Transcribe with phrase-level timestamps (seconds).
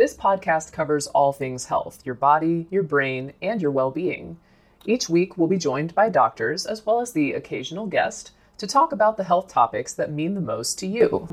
[0.00, 4.38] This podcast covers all things health your body, your brain, and your well being.
[4.86, 8.92] Each week, we'll be joined by doctors as well as the occasional guest to talk
[8.92, 11.28] about the health topics that mean the most to you.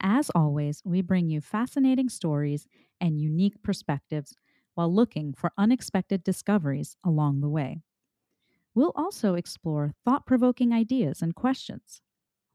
[0.00, 2.66] As always, we bring you fascinating stories
[2.98, 4.34] and unique perspectives
[4.74, 7.82] while looking for unexpected discoveries along the way.
[8.74, 12.00] We'll also explore thought provoking ideas and questions,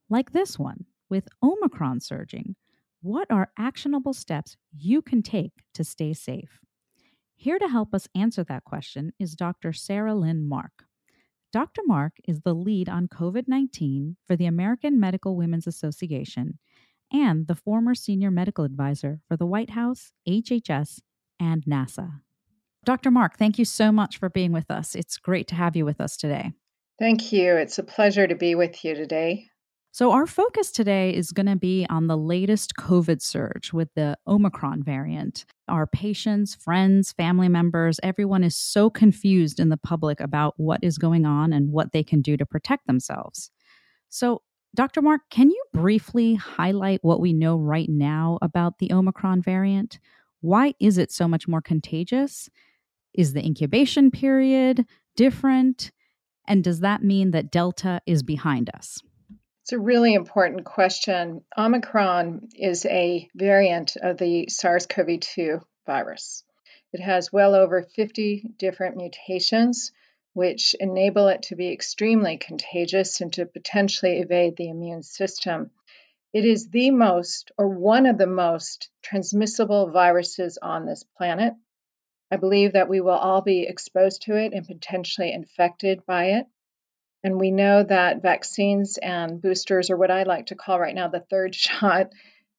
[0.10, 2.56] like this one with Omicron surging.
[3.04, 6.60] What are actionable steps you can take to stay safe?
[7.36, 9.72] Here to help us answer that question is Dr.
[9.72, 10.86] Saralyn Mark.
[11.52, 11.82] Dr.
[11.86, 16.58] Mark is the lead on COVID 19 for the American Medical Women's Association
[17.12, 21.02] and the former senior medical advisor for the White House, HHS,
[21.40, 22.22] and NASA.
[22.86, 23.12] Dr.
[23.12, 24.96] Mark, thank you so much for being with us.
[24.96, 26.54] It's great to have you with us today.
[27.00, 27.56] Thank you.
[27.58, 29.51] It's a pleasure to be with you today.
[29.94, 34.18] So, our focus today is going to be on the latest COVID surge with the
[34.26, 35.44] Omicron variant.
[35.68, 40.98] Our patients, friends, family members, everyone is so confused in the public about what is
[40.98, 43.52] going on and what they can do to protect themselves.
[44.08, 45.02] So, Dr.
[45.02, 50.00] Mark, can you briefly highlight what we know right now about the Omicron variant?
[50.40, 52.50] Why is it so much more contagious?
[53.14, 54.86] Is the incubation period
[55.18, 55.92] different?
[56.48, 59.02] And does that mean that Delta is behind us?
[59.72, 61.46] It's a really important question.
[61.58, 66.44] Omicron is a variant of the SARS CoV 2 virus.
[66.92, 69.94] It has well over 50 different mutations,
[70.34, 75.72] which enable it to be extremely contagious and to potentially evade the immune system.
[76.34, 81.54] It is the most, or one of the most, transmissible viruses on this planet.
[82.30, 86.48] I believe that we will all be exposed to it and potentially infected by it.
[87.24, 91.08] And we know that vaccines and boosters, or what I like to call right now
[91.08, 92.12] the third shot,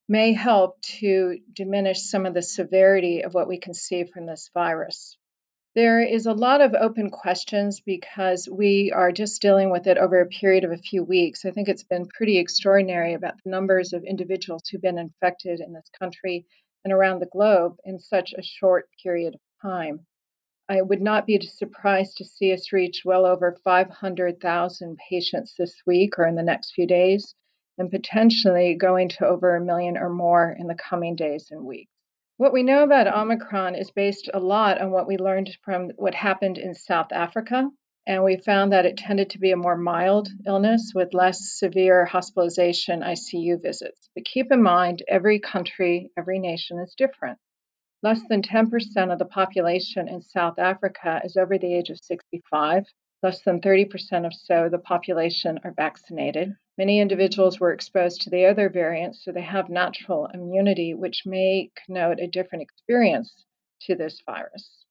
[0.09, 4.51] may help to diminish some of the severity of what we can see from this
[4.53, 5.17] virus.
[5.75, 10.21] There is a lot of open questions because we are just dealing with it over
[10.21, 11.47] a period of a few weeks.
[11.47, 15.73] I think it's been pretty extraordinary about the numbers of individuals who've been infected in
[15.73, 16.45] this country
[16.85, 20.07] and around the globe in such a short period of time.
[20.73, 26.19] I would not be surprised to see us reach well over 500,000 patients this week
[26.19, 27.35] or in the next few days,
[27.77, 31.93] and potentially going to over a million or more in the coming days and weeks.
[32.39, 36.15] What we know about Omicron is based a lot on what we learned from what
[36.15, 37.69] happened in South Africa.
[38.07, 42.07] And we found that it tended to be a more mild illness with less severe
[42.07, 44.09] hospitalization ICU visits.
[44.15, 47.39] But keep in mind, every country, every nation is different.
[48.03, 52.85] Less than 10% of the population in South Africa is over the age of 65.
[53.23, 56.57] Less than 30% of so the population are vaccinated.
[56.77, 61.71] Many individuals were exposed to the other variants, so they have natural immunity, which may
[61.87, 63.45] connote a different experience
[63.83, 64.85] to this virus.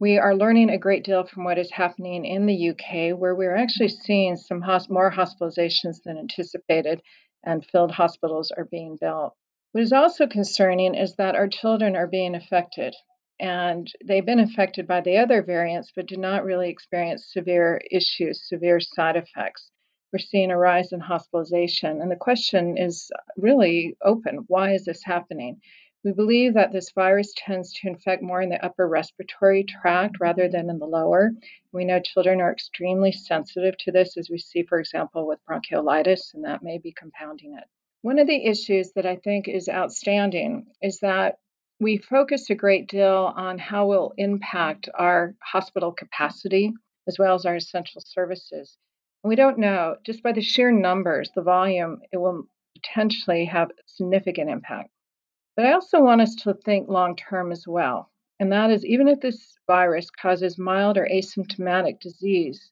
[0.00, 3.56] We are learning a great deal from what is happening in the UK, where we're
[3.56, 7.02] actually seeing some more hospitalizations than anticipated,
[7.44, 9.36] and field hospitals are being built.
[9.78, 12.96] What is also concerning is that our children are being affected,
[13.38, 18.48] and they've been affected by the other variants, but do not really experience severe issues,
[18.48, 19.70] severe side effects.
[20.12, 25.04] We're seeing a rise in hospitalization, and the question is really open why is this
[25.04, 25.60] happening?
[26.02, 30.48] We believe that this virus tends to infect more in the upper respiratory tract rather
[30.48, 31.30] than in the lower.
[31.70, 36.34] We know children are extremely sensitive to this, as we see, for example, with bronchiolitis,
[36.34, 37.68] and that may be compounding it.
[38.02, 41.38] One of the issues that I think is outstanding is that
[41.80, 46.72] we focus a great deal on how it will impact our hospital capacity
[47.08, 48.76] as well as our essential services.
[49.22, 52.44] And we don't know, just by the sheer numbers, the volume, it will
[52.74, 54.90] potentially have significant impact.
[55.56, 58.12] But I also want us to think long term as well.
[58.38, 62.70] And that is, even if this virus causes mild or asymptomatic disease,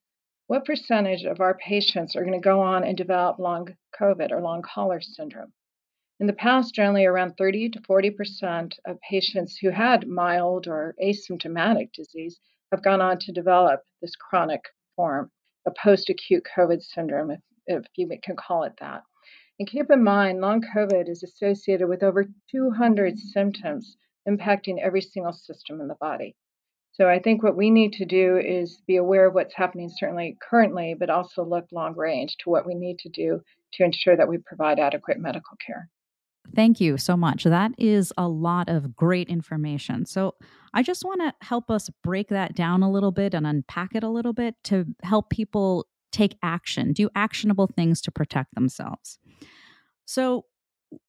[0.48, 4.40] what percentage of our patients are going to go on and develop long COVID or
[4.40, 5.52] long hauler syndrome?
[6.20, 11.92] In the past, generally around 30 to 40% of patients who had mild or asymptomatic
[11.92, 12.38] disease
[12.70, 14.62] have gone on to develop this chronic
[14.94, 15.32] form,
[15.66, 19.02] a post acute COVID syndrome, if, if you can call it that.
[19.58, 23.96] And keep in mind, long COVID is associated with over 200 symptoms
[24.28, 26.36] impacting every single system in the body.
[26.96, 30.38] So I think what we need to do is be aware of what's happening certainly
[30.40, 33.42] currently, but also look long range to what we need to do
[33.74, 35.90] to ensure that we provide adequate medical care.
[36.54, 37.44] Thank you so much.
[37.44, 40.06] That is a lot of great information.
[40.06, 40.36] So,
[40.72, 44.02] I just want to help us break that down a little bit and unpack it
[44.02, 49.18] a little bit to help people take action, do actionable things to protect themselves.
[50.06, 50.44] So,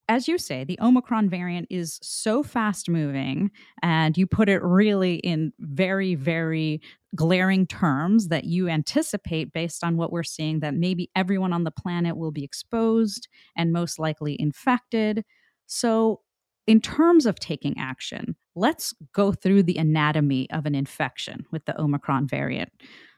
[0.09, 3.51] as you say, the Omicron variant is so fast moving,
[3.81, 6.81] and you put it really in very, very
[7.15, 11.71] glaring terms that you anticipate based on what we're seeing that maybe everyone on the
[11.71, 15.23] planet will be exposed and most likely infected.
[15.65, 16.21] So,
[16.67, 21.79] in terms of taking action, let's go through the anatomy of an infection with the
[21.79, 22.71] Omicron variant.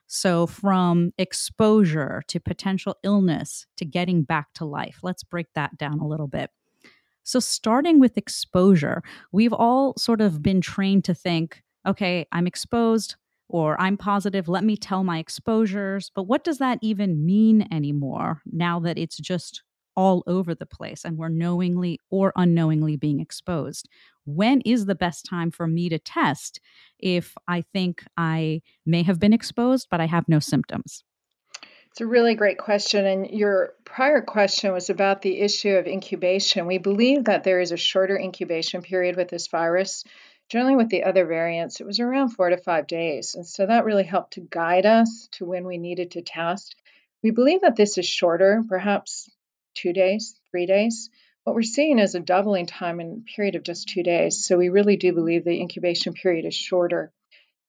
[0.08, 6.00] So, from exposure to potential illness to getting back to life, let's break that down
[6.00, 6.50] a little bit.
[7.24, 13.16] So, starting with exposure, we've all sort of been trained to think, okay, I'm exposed
[13.48, 16.12] or I'm positive, let me tell my exposures.
[16.14, 19.64] But what does that even mean anymore now that it's just
[20.00, 23.90] all over the place and we're knowingly or unknowingly being exposed.
[24.24, 26.62] When is the best time for me to test
[27.00, 31.04] if I think I may have been exposed, but I have no symptoms?
[32.00, 33.06] It's a really great question.
[33.06, 36.66] And your prior question was about the issue of incubation.
[36.66, 40.06] We believe that there is a shorter incubation period with this virus.
[40.48, 43.36] Generally, with the other variants, it was around four to five days.
[43.36, 46.74] And so that really helped to guide us to when we needed to test.
[47.22, 49.30] We believe that this is shorter, perhaps
[49.74, 51.10] two days, three days.
[51.44, 54.46] What we're seeing is a doubling time in a period of just two days.
[54.46, 57.12] So we really do believe the incubation period is shorter.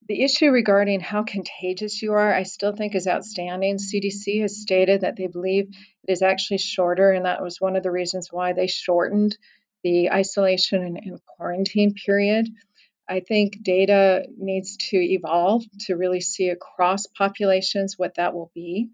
[0.09, 3.77] The issue regarding how contagious you are, I still think is outstanding.
[3.77, 5.69] CDC has stated that they believe
[6.03, 9.37] it is actually shorter, and that was one of the reasons why they shortened
[9.85, 12.49] the isolation and, and quarantine period.
[13.09, 18.91] I think data needs to evolve to really see across populations what that will be.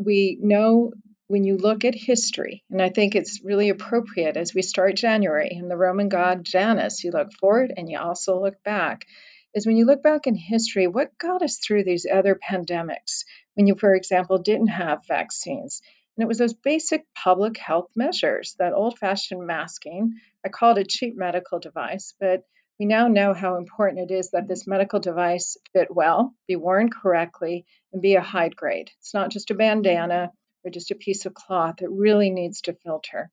[0.00, 0.92] We know
[1.26, 5.50] when you look at history, and I think it's really appropriate as we start January
[5.50, 9.06] and the Roman god Janus, you look forward and you also look back,
[9.54, 13.24] is when you look back in history, what got us through these other pandemics
[13.54, 15.82] when you, for example, didn't have vaccines?
[16.16, 20.14] And it was those basic public health measures, that old fashioned masking.
[20.44, 22.42] I call it a cheap medical device, but
[22.78, 26.90] we now know how important it is that this medical device fit well, be worn
[26.90, 28.90] correctly, and be a high grade.
[29.00, 30.32] It's not just a bandana,
[30.64, 33.30] or just a piece of cloth, it really needs to filter.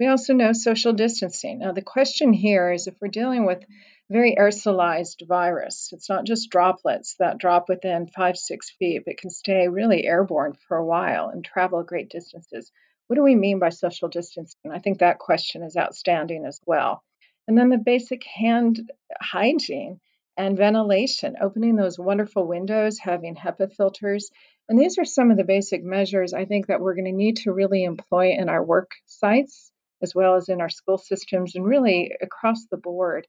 [0.00, 1.58] We also know social distancing.
[1.58, 3.64] Now, the question here is if we're dealing with
[4.08, 9.30] very aerosolized virus, it's not just droplets that drop within five, six feet, but can
[9.30, 12.70] stay really airborne for a while and travel great distances.
[13.08, 14.70] What do we mean by social distancing?
[14.70, 17.02] I think that question is outstanding as well.
[17.48, 19.98] And then the basic hand hygiene
[20.36, 24.30] and ventilation, opening those wonderful windows, having HEPA filters,
[24.68, 27.38] and these are some of the basic measures I think that we're going to need
[27.38, 29.72] to really employ in our work sites
[30.02, 33.26] as well as in our school systems and really across the board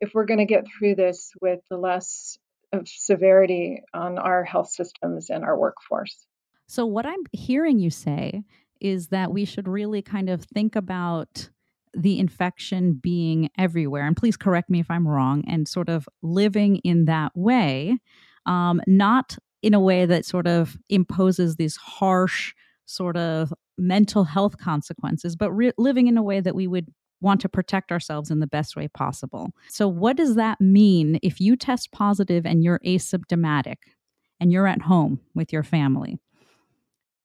[0.00, 2.36] if we're going to get through this with the less
[2.72, 6.26] of severity on our health systems and our workforce.
[6.66, 8.42] So, what I'm hearing you say
[8.80, 11.48] is that we should really kind of think about
[11.94, 14.06] the infection being everywhere.
[14.06, 17.98] And please correct me if I'm wrong, and sort of living in that way,
[18.44, 22.54] um, not in a way that sort of imposes these harsh
[22.86, 26.86] sort of mental health consequences, but re- living in a way that we would
[27.20, 29.50] want to protect ourselves in the best way possible.
[29.68, 33.76] So, what does that mean if you test positive and you're asymptomatic
[34.40, 36.18] and you're at home with your family?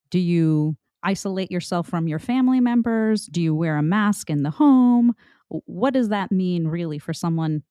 [0.09, 3.25] Do you isolate yourself from your family members?
[3.25, 5.13] Do you wear a mask in the home?
[5.47, 7.63] What does that mean really for someone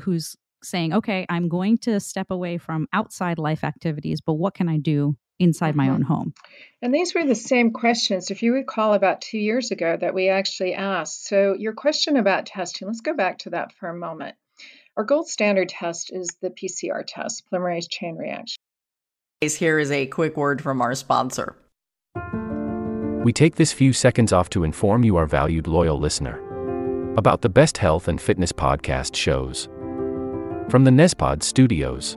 [0.00, 4.68] who's saying, okay, I'm going to step away from outside life activities, but what can
[4.68, 5.78] I do inside mm-hmm.
[5.78, 6.34] my own home?
[6.82, 10.28] And these were the same questions, if you recall, about two years ago that we
[10.28, 11.26] actually asked.
[11.26, 14.36] So, your question about testing, let's go back to that for a moment.
[14.96, 18.56] Our gold standard test is the PCR test, polymerase chain reaction.
[19.42, 21.56] Here is a quick word from our sponsor.
[23.22, 26.40] We take this few seconds off to inform you, our valued loyal listener,
[27.16, 29.68] about the best health and fitness podcast shows
[30.70, 32.16] from the Nezpod studios.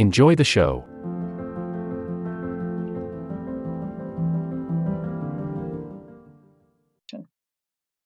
[0.00, 0.86] Enjoy the show.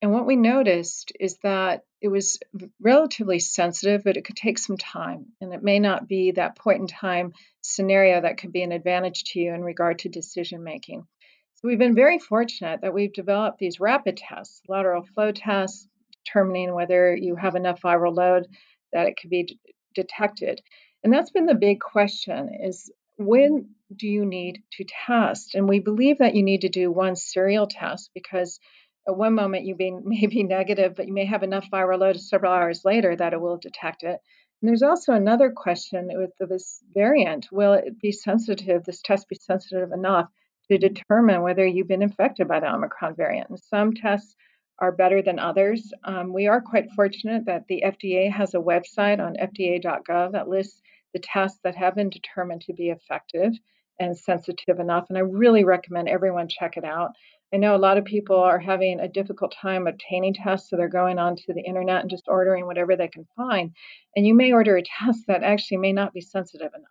[0.03, 2.41] And what we noticed is that it was
[2.81, 5.27] relatively sensitive, but it could take some time.
[5.41, 9.23] And it may not be that point in time scenario that could be an advantage
[9.33, 11.07] to you in regard to decision making.
[11.55, 15.87] So we've been very fortunate that we've developed these rapid tests, lateral flow tests,
[16.25, 18.49] determining whether you have enough viral load
[18.93, 19.61] that it could be d-
[19.95, 20.61] detected.
[21.05, 25.55] And that's been the big question is when do you need to test?
[25.55, 28.59] And we believe that you need to do one serial test because
[29.07, 32.53] at one moment you may be negative, but you may have enough viral load several
[32.53, 34.19] hours later that it will detect it.
[34.63, 39.37] And there's also another question with this variant will it be sensitive, this test be
[39.37, 40.29] sensitive enough
[40.71, 43.51] to determine whether you've been infected by the Omicron variant?
[43.51, 44.35] And some tests
[44.79, 45.93] are better than others.
[46.03, 50.81] Um, we are quite fortunate that the FDA has a website on fda.gov that lists
[51.15, 53.53] the tests that have been determined to be effective
[53.99, 55.07] and sensitive enough.
[55.09, 57.13] And I really recommend everyone check it out.
[57.53, 60.89] I know a lot of people are having a difficult time obtaining tests, so they're
[60.89, 63.71] going onto the internet and just ordering whatever they can find.
[64.17, 66.89] And you may order a test that actually may not be sensitive enough,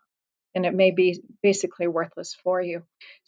[0.56, 2.84] and it may be basically worthless for you.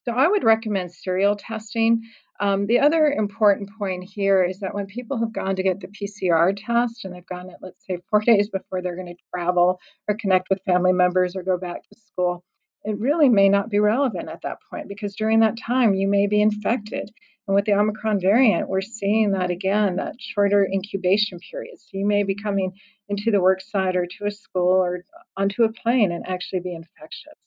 [0.06, 2.04] So I would recommend serial testing.
[2.40, 5.88] Um, the other important point here is that when people have gone to get the
[5.88, 9.80] PCR test and they've gone it, let's say, four days before they're going to travel
[10.08, 12.44] or connect with family members or go back to school,
[12.84, 16.28] it really may not be relevant at that point because during that time you may
[16.28, 17.10] be infected.
[17.48, 21.80] And with the Omicron variant, we're seeing that again, that shorter incubation period.
[21.80, 22.74] So you may be coming
[23.08, 25.06] into the work site or to a school or
[25.38, 27.38] onto a plane and actually be infectious.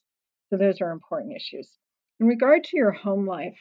[0.50, 1.70] So those are important issues.
[2.20, 3.58] In regard to your home life,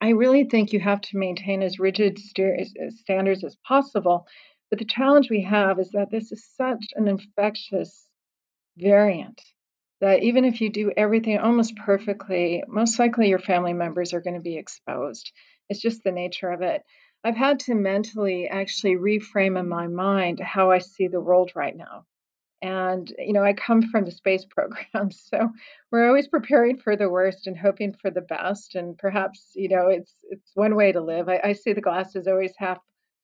[0.00, 4.26] I really think you have to maintain as rigid standards as possible.
[4.70, 8.06] But the challenge we have is that this is such an infectious
[8.78, 9.42] variant
[10.00, 14.36] that even if you do everything almost perfectly, most likely your family members are going
[14.36, 15.30] to be exposed.
[15.68, 16.82] It's just the nature of it.
[17.22, 21.76] I've had to mentally actually reframe in my mind how I see the world right
[21.76, 22.06] now.
[22.62, 25.10] And, you know, I come from the space program.
[25.10, 25.50] So
[25.90, 28.74] we're always preparing for the worst and hoping for the best.
[28.74, 31.28] And perhaps, you know, it's it's one way to live.
[31.28, 32.78] I, I see the glass is always half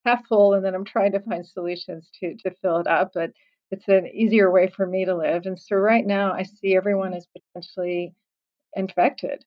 [0.05, 3.11] half full and then I'm trying to find solutions to to fill it up.
[3.13, 3.31] But
[3.71, 5.45] it's an easier way for me to live.
[5.45, 8.13] And so right now I see everyone as potentially
[8.75, 9.43] infected.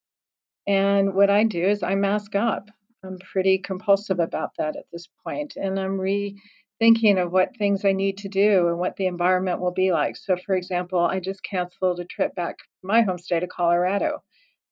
[0.66, 2.68] And what I do is I mask up.
[3.02, 6.38] I'm pretty compulsive about that at this point, and I'm re
[6.81, 10.17] thinking of what things I need to do and what the environment will be like.
[10.17, 14.23] So, for example, I just canceled a trip back to my home state of Colorado,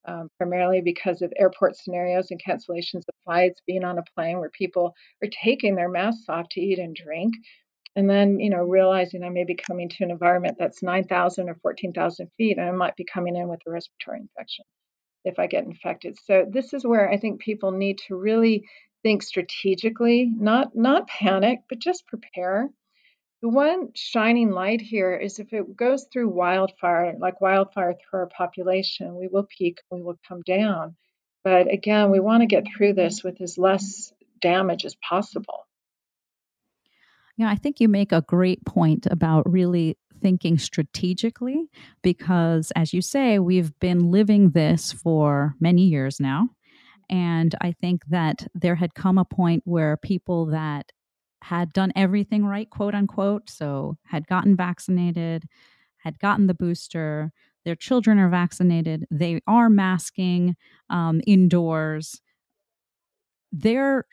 [0.07, 4.50] um, primarily because of airport scenarios and cancellations of flights, being on a plane where
[4.50, 7.35] people are taking their masks off to eat and drink.
[7.95, 11.57] And then, you know, realizing I may be coming to an environment that's 9,000 or
[11.57, 14.65] 14,000 feet, and I might be coming in with a respiratory infection
[15.25, 16.17] if I get infected.
[16.25, 18.65] So this is where I think people need to really
[19.02, 22.71] think strategically, not not panic, but just prepare.
[23.40, 28.26] The one shining light here is if it goes through wildfire, like wildfire through our
[28.26, 30.97] population, we will peak, we will come down.
[31.45, 35.67] But again, we want to get through this with as less damage as possible.
[37.37, 41.69] Yeah, I think you make a great point about really thinking strategically
[42.02, 46.49] because, as you say, we've been living this for many years now.
[47.11, 50.93] And I think that there had come a point where people that
[51.43, 55.45] had done everything right, quote unquote, so had gotten vaccinated,
[55.99, 57.33] had gotten the booster,
[57.65, 60.57] their children are vaccinated, they are masking
[60.91, 62.21] um, indoors.
[63.53, 64.05] They're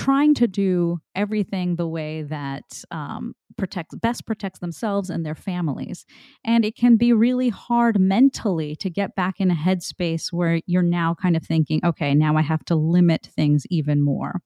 [0.00, 6.06] trying to do everything the way that um, protects best protects themselves and their families.
[6.42, 10.80] And it can be really hard mentally to get back in a headspace where you're
[10.80, 14.40] now kind of thinking okay now i have to limit things even more.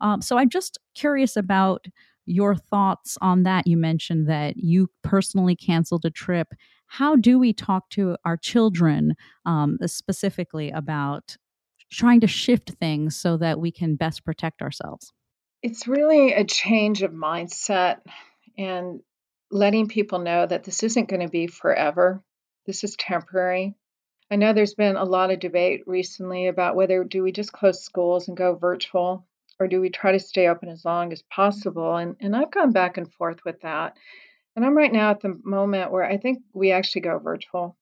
[0.00, 1.86] Um, so i'm just curious about
[2.26, 3.66] your thoughts on that.
[3.66, 6.48] You mentioned that you personally canceled a trip.
[6.86, 9.14] How do we talk to our children
[9.46, 11.36] um, specifically about
[11.90, 15.12] trying to shift things so that we can best protect ourselves?
[15.62, 17.98] It's really a change of mindset
[18.56, 19.00] and
[19.50, 22.22] letting people know that this isn't going to be forever.
[22.66, 23.74] This is temporary.
[24.30, 27.82] I know there's been a lot of debate recently about whether do we just close
[27.82, 29.26] schools and go virtual
[29.58, 31.96] or do we try to stay open as long as possible?
[31.96, 33.96] And and I've gone back and forth with that.
[34.56, 37.76] And I'm right now at the moment where I think we actually go virtual.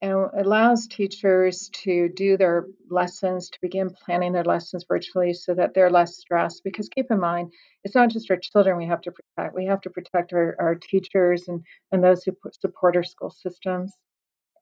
[0.00, 5.74] And allows teachers to do their lessons, to begin planning their lessons virtually so that
[5.74, 6.62] they're less stressed.
[6.62, 7.52] Because keep in mind,
[7.82, 10.74] it's not just our children we have to protect, we have to protect our, our
[10.76, 13.92] teachers and, and those who support our school systems.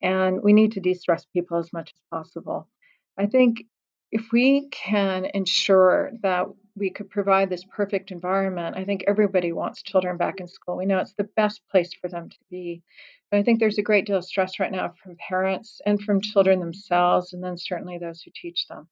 [0.03, 2.69] And we need to de stress people as much as possible.
[3.19, 3.65] I think
[4.13, 6.47] if we can ensure that
[6.77, 10.77] we could provide this perfect environment, I think everybody wants children back in school.
[10.77, 12.83] We know it's the best place for them to be.
[13.31, 16.21] But I think there's a great deal of stress right now from parents and from
[16.21, 18.89] children themselves, and then certainly those who teach them.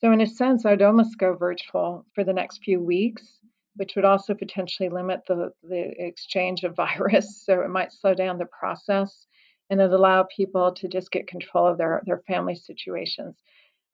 [0.00, 3.40] So, in a sense, I'd almost go virtual for the next few weeks,
[3.76, 7.44] which would also potentially limit the, the exchange of virus.
[7.44, 9.26] So, it might slow down the process
[9.70, 13.36] and it allow people to just get control of their, their family situations.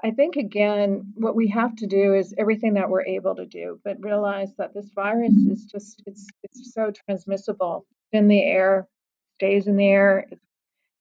[0.03, 3.81] I think again, what we have to do is everything that we're able to do,
[3.85, 8.89] but realize that this virus is just it's it's so transmissible in the air,
[9.37, 10.27] stays in the air.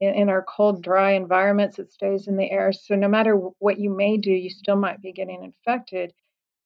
[0.02, 2.72] In, in our cold, dry environments, it stays in the air.
[2.72, 6.14] So no matter what you may do, you still might be getting infected,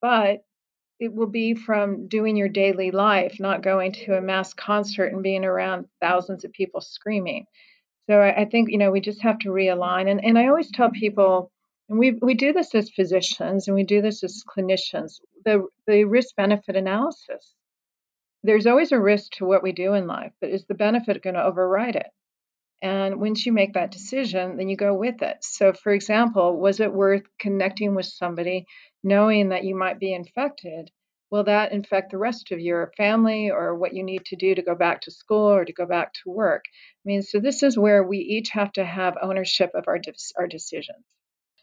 [0.01, 0.43] but
[0.99, 5.23] it will be from doing your daily life, not going to a mass concert and
[5.23, 7.45] being around thousands of people screaming.
[8.09, 10.09] So I, I think you know we just have to realign.
[10.09, 11.51] And and I always tell people
[11.93, 16.05] and we, we do this as physicians and we do this as clinicians the, the
[16.05, 17.53] risk benefit analysis.
[18.41, 21.35] There's always a risk to what we do in life, but is the benefit going
[21.35, 22.07] to override it?
[22.81, 25.37] And once you make that decision, then you go with it.
[25.41, 28.65] So, for example, was it worth connecting with somebody
[29.03, 30.89] knowing that you might be infected?
[31.29, 34.63] Will that infect the rest of your family or what you need to do to
[34.63, 36.63] go back to school or to go back to work?
[36.65, 40.13] I mean, so this is where we each have to have ownership of our, de-
[40.39, 41.05] our decisions.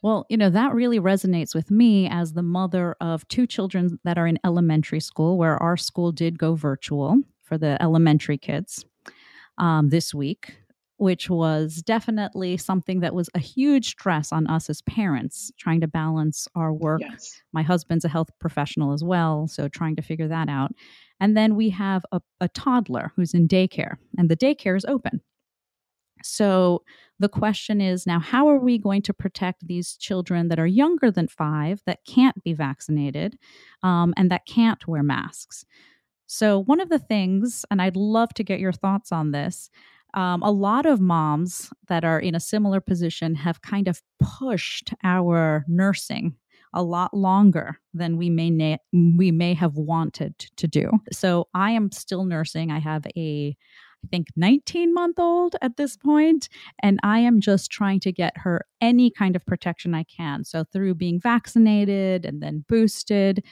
[0.02, 4.16] Well, you know, that really resonates with me as the mother of two children that
[4.16, 8.84] are in elementary school, where our school did go virtual for the elementary kids
[9.58, 10.56] um, this week,
[10.96, 15.88] which was definitely something that was a huge stress on us as parents, trying to
[15.88, 17.02] balance our work.
[17.02, 17.42] Yes.
[17.52, 20.72] My husband's a health professional as well, so trying to figure that out.
[21.20, 25.20] And then we have a, a toddler who's in daycare, and the daycare is open.
[26.22, 26.82] So
[27.20, 31.10] the question is now how are we going to protect these children that are younger
[31.10, 33.38] than five that can't be vaccinated
[33.82, 35.64] um, and that can't wear masks?
[36.26, 39.68] So, one of the things, and I'd love to get your thoughts on this,
[40.14, 44.94] um, a lot of moms that are in a similar position have kind of pushed
[45.04, 46.36] our nursing
[46.72, 50.90] a lot longer than we may na- we may have wanted to do.
[51.12, 52.70] So I am still nursing.
[52.70, 53.56] I have a
[54.04, 56.48] I think 19 month old at this point,
[56.82, 60.44] and I am just trying to get her any kind of protection I can.
[60.44, 63.44] So through being vaccinated and then boosted,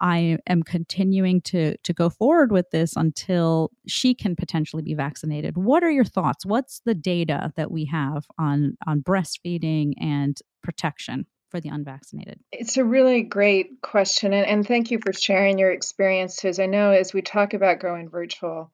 [0.00, 5.56] I am continuing to to go forward with this until she can potentially be vaccinated.
[5.56, 6.46] What are your thoughts?
[6.46, 11.26] What's the data that we have on on breastfeeding and protection?
[11.50, 12.38] for the unvaccinated?
[12.52, 14.34] It's a really great question.
[14.34, 16.58] And, and thank you for sharing your experiences.
[16.58, 18.70] I know as we talk about going virtual,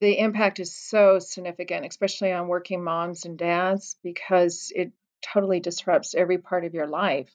[0.00, 6.14] the impact is so significant, especially on working moms and dads, because it totally disrupts
[6.14, 7.30] every part of your life.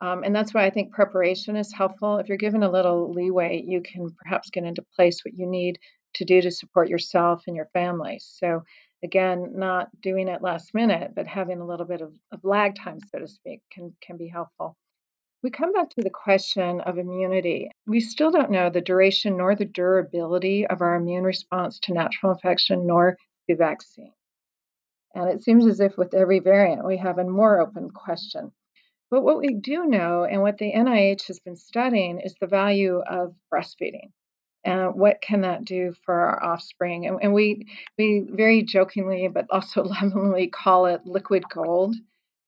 [0.00, 2.18] Um, and that's why I think preparation is helpful.
[2.18, 5.78] If you're given a little leeway, you can perhaps get into place what you need
[6.16, 8.20] to do to support yourself and your family.
[8.20, 8.62] So,
[9.02, 12.98] again, not doing it last minute, but having a little bit of, of lag time,
[13.10, 14.76] so to speak, can, can be helpful.
[15.46, 17.70] We come back to the question of immunity.
[17.86, 22.32] We still don't know the duration nor the durability of our immune response to natural
[22.32, 23.16] infection nor
[23.48, 24.12] to vaccine.
[25.14, 28.50] And it seems as if with every variant, we have a more open question.
[29.08, 32.98] But what we do know, and what the NIH has been studying, is the value
[33.08, 34.10] of breastfeeding.
[34.64, 37.06] And what can that do for our offspring?
[37.06, 41.94] And, and we, we very jokingly, but also lovingly, call it liquid gold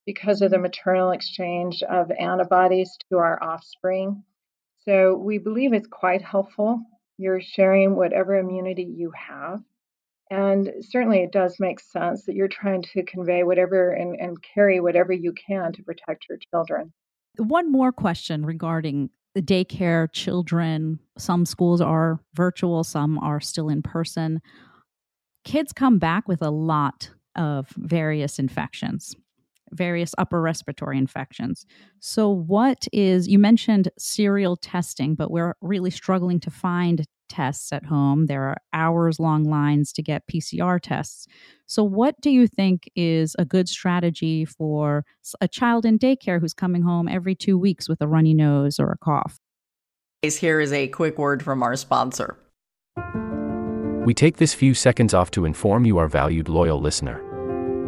[0.09, 4.25] because of the maternal exchange of antibodies to our offspring.
[4.87, 6.81] So we believe it's quite helpful.
[7.19, 9.61] You're sharing whatever immunity you have.
[10.31, 14.81] And certainly it does make sense that you're trying to convey whatever and, and carry
[14.81, 16.91] whatever you can to protect your children.
[17.37, 21.01] One more question regarding the daycare children.
[21.19, 24.41] Some schools are virtual, some are still in person.
[25.45, 29.15] Kids come back with a lot of various infections
[29.73, 31.67] various upper respiratory infections.
[32.01, 37.85] So, what is, you mentioned serial testing, but we're really struggling to find tests at
[37.85, 38.27] home.
[38.27, 41.27] There are hours long lines to get PCR tests.
[41.67, 45.05] So, what do you think is a good strategy for
[45.41, 48.91] a child in daycare who's coming home every two weeks with a runny nose or
[48.91, 49.39] a cough?
[50.23, 52.39] Here is a quick word from our sponsor.
[54.05, 57.28] We take this few seconds off to inform you, our valued loyal listener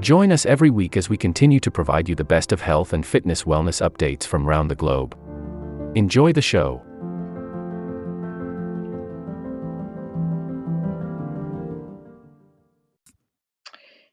[0.00, 3.04] Join us every week as we continue to provide you the best of health and
[3.04, 5.16] fitness wellness updates from around the globe.
[5.96, 6.80] Enjoy the show.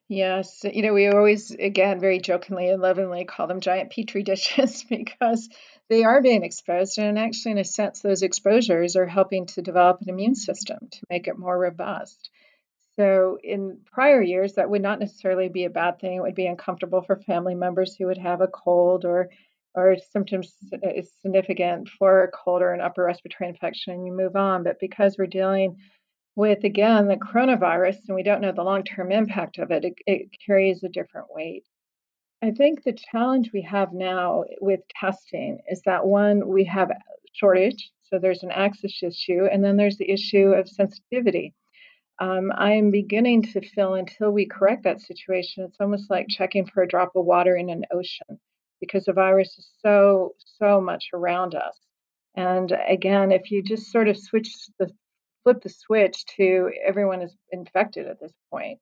[0.08, 4.84] Yes, you know, we always, again, very jokingly and lovingly call them giant petri dishes
[4.90, 5.50] because
[5.90, 6.98] they are being exposed.
[6.98, 11.00] And actually, in a sense, those exposures are helping to develop an immune system to
[11.12, 12.30] make it more robust.
[12.98, 16.18] So, in prior years, that would not necessarily be a bad thing.
[16.18, 19.30] It would be uncomfortable for family members who would have a cold or
[19.76, 24.14] or symptoms uh, is significant for a cold or an upper respiratory infection, and you
[24.14, 24.64] move on.
[24.64, 25.76] But because we're dealing
[26.36, 30.30] with again the coronavirus and we don't know the long-term impact of it, it, it
[30.46, 31.66] carries a different weight.
[32.42, 36.92] I think the challenge we have now with testing is that one, we have
[37.34, 41.54] shortage, so there's an access issue, and then there's the issue of sensitivity.
[42.20, 46.82] Um, I'm beginning to feel until we correct that situation, it's almost like checking for
[46.82, 48.40] a drop of water in an ocean
[48.80, 51.78] because the virus is so, so much around us.
[52.36, 54.90] And again, if you just sort of switch the
[55.44, 58.80] flip the switch to everyone is infected at this point,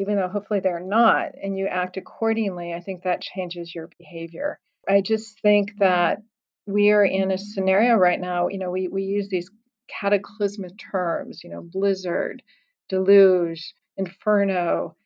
[0.00, 4.58] even though hopefully they're not, and you act accordingly, I think that changes your behavior.
[4.88, 6.18] I just think that
[6.66, 9.50] we are in a scenario right now, you know, we, we use these
[9.88, 12.42] cataclysmic terms, you know, blizzard,
[12.88, 14.96] deluge, inferno,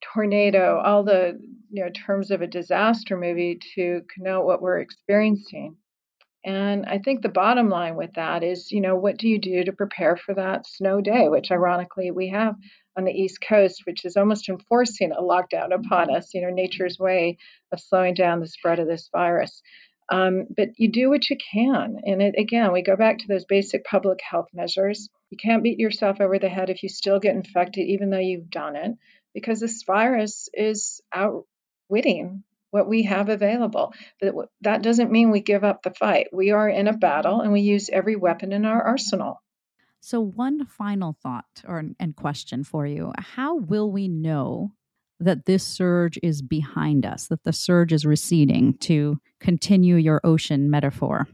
[0.00, 1.38] tornado, all the
[1.70, 5.76] you know terms of a disaster movie to connote what we're experiencing.
[6.44, 9.64] And I think the bottom line with that is, you know, what do you do
[9.64, 12.54] to prepare for that snow day, which ironically we have
[12.96, 16.98] on the East Coast, which is almost enforcing a lockdown upon us, you know, nature's
[16.98, 17.38] way
[17.72, 19.62] of slowing down the spread of this virus.
[20.10, 21.96] Um, but you do what you can.
[22.04, 25.10] And it, again, we go back to those basic public health measures.
[25.30, 28.50] You can't beat yourself over the head if you still get infected, even though you've
[28.50, 28.92] done it
[29.34, 33.92] because this virus is outwitting what we have available.
[34.20, 36.28] But that doesn't mean we give up the fight.
[36.32, 39.42] We are in a battle and we use every weapon in our arsenal.
[40.00, 44.72] So, one final thought or and question for you: How will we know
[45.20, 47.26] that this surge is behind us?
[47.26, 48.74] That the surge is receding?
[48.78, 51.26] To continue your ocean metaphor.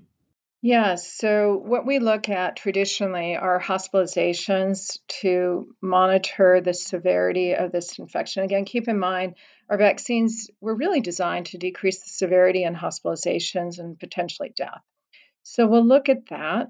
[0.66, 1.12] Yes.
[1.12, 8.44] So, what we look at traditionally are hospitalizations to monitor the severity of this infection.
[8.44, 9.34] Again, keep in mind
[9.68, 14.80] our vaccines were really designed to decrease the severity and hospitalizations and potentially death.
[15.42, 16.68] So, we'll look at that.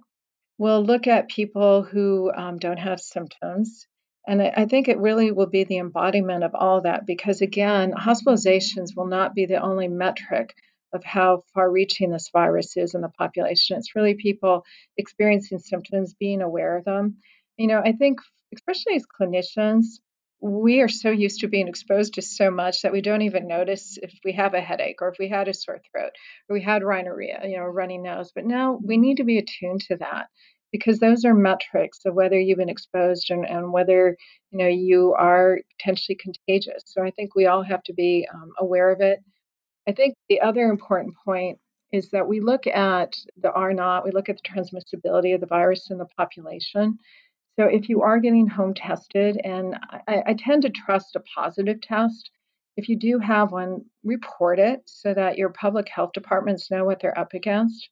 [0.59, 3.87] We'll look at people who um, don't have symptoms.
[4.27, 8.97] And I think it really will be the embodiment of all that because, again, hospitalizations
[8.97, 10.55] will not be the only metric
[10.95, 13.77] of how far reaching this virus is in the population.
[13.77, 14.65] It's really people
[14.97, 17.19] experiencing symptoms, being aware of them.
[17.59, 18.21] You know, I think,
[18.55, 20.01] especially as clinicians,
[20.41, 23.99] we are so used to being exposed to so much that we don't even notice
[24.03, 26.13] if we have a headache or if we had a sore throat
[26.49, 28.31] or we had rhinorrhea, you know, runny nose.
[28.35, 30.29] But now we need to be attuned to that
[30.75, 34.17] because those are metrics of whether you've been exposed and, and whether
[34.51, 36.83] you know you are potentially contagious.
[36.87, 39.21] So I think we all have to be um, aware of it
[39.87, 41.59] I think the other important point
[41.93, 45.47] is that we look at the R naught, we look at the transmissibility of the
[45.47, 46.99] virus in the population.
[47.59, 49.77] So if you are getting home tested, and
[50.09, 52.31] I, I tend to trust a positive test,
[52.77, 57.01] if you do have one, report it so that your public health departments know what
[57.01, 57.89] they're up against.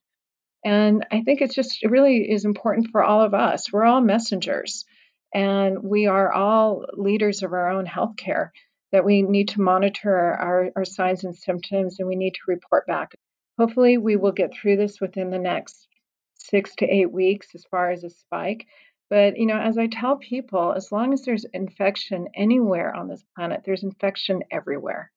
[0.65, 3.71] And I think it's just, it really is important for all of us.
[3.71, 4.85] We're all messengers
[5.33, 8.49] and we are all leaders of our own healthcare
[8.91, 12.85] that we need to monitor our, our signs and symptoms and we need to report
[12.85, 13.09] back.
[13.57, 15.87] Hopefully, we will get through this within the next
[16.35, 18.65] six to eight weeks as far as a spike.
[19.09, 23.23] But, you know, as I tell people, as long as there's infection anywhere on this
[23.35, 25.11] planet, there's infection everywhere.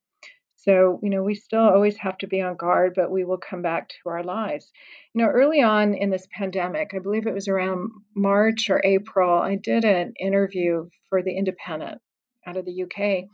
[0.66, 3.62] So, you know, we still always have to be on guard, but we will come
[3.62, 4.72] back to our lives.
[5.14, 9.40] You know, early on in this pandemic, I believe it was around March or April,
[9.40, 12.00] I did an interview for The Independent
[12.44, 13.29] out of the UK.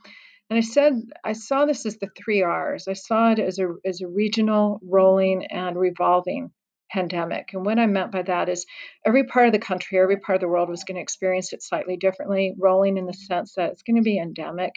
[0.51, 0.92] And I said,
[1.25, 2.87] I saw this as the three R's.
[2.87, 6.51] I saw it as a, as a regional, rolling, and revolving
[6.90, 7.55] pandemic.
[7.55, 8.66] And what I meant by that is
[9.07, 11.62] every part of the country, every part of the world was going to experience it
[11.62, 14.75] slightly differently, rolling in the sense that it's going to be endemic.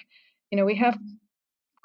[0.49, 0.97] You know, we have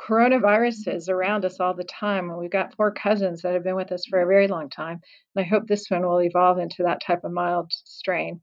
[0.00, 2.30] coronaviruses around us all the time.
[2.30, 5.00] And we've got four cousins that have been with us for a very long time.
[5.34, 8.40] And I hope this one will evolve into that type of mild strain.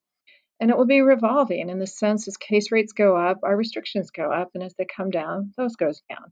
[0.59, 4.11] And it will be revolving in the sense as case rates go up, our restrictions
[4.11, 4.51] go up.
[4.53, 6.31] And as they come down, those goes down.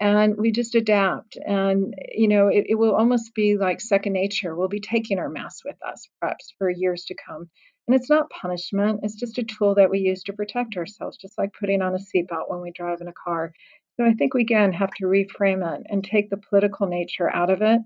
[0.00, 1.38] And we just adapt.
[1.46, 4.56] And, you know, it, it will almost be like second nature.
[4.56, 7.48] We'll be taking our masks with us perhaps for years to come.
[7.88, 11.36] And it's not punishment, it's just a tool that we use to protect ourselves, just
[11.36, 13.52] like putting on a seatbelt when we drive in a car.
[13.96, 17.48] So I think we again have to reframe it and take the political nature out
[17.50, 17.80] of it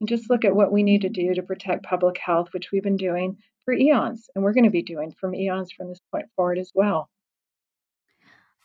[0.00, 2.82] and just look at what we need to do to protect public health, which we've
[2.82, 6.26] been doing for eons and we're going to be doing from eons from this point
[6.34, 7.08] forward as well.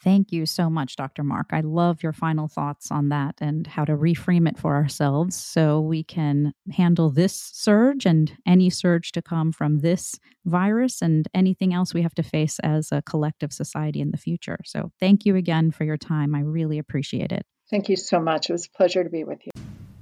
[0.04, 1.24] Thank you so much, Dr.
[1.24, 1.48] Mark.
[1.52, 5.80] I love your final thoughts on that and how to reframe it for ourselves so
[5.80, 11.74] we can handle this surge and any surge to come from this virus and anything
[11.74, 14.60] else we have to face as a collective society in the future.
[14.66, 16.36] So, thank you again for your time.
[16.36, 17.46] I really appreciate it.
[17.70, 18.50] Thank you so much.
[18.50, 19.52] It was a pleasure to be with you.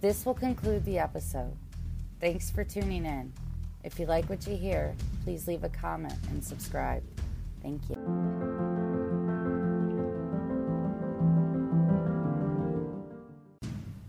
[0.02, 1.56] This will conclude the episode.
[2.20, 3.32] Thanks for tuning in.
[3.84, 7.04] If you like what you hear, please leave a comment and subscribe.
[7.62, 8.90] Thank you.